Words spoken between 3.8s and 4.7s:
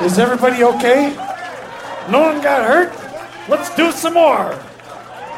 some more.